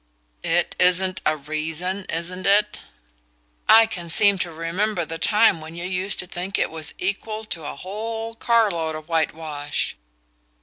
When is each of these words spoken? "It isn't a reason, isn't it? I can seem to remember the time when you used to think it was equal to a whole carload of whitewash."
"It 0.41 0.75
isn't 0.79 1.21
a 1.27 1.37
reason, 1.37 2.05
isn't 2.05 2.47
it? 2.47 2.81
I 3.69 3.85
can 3.85 4.09
seem 4.09 4.39
to 4.39 4.51
remember 4.51 5.05
the 5.05 5.19
time 5.19 5.61
when 5.61 5.75
you 5.75 5.83
used 5.85 6.17
to 6.21 6.25
think 6.25 6.57
it 6.57 6.71
was 6.71 6.95
equal 6.97 7.43
to 7.45 7.65
a 7.65 7.75
whole 7.75 8.33
carload 8.33 8.95
of 8.95 9.07
whitewash." 9.07 9.95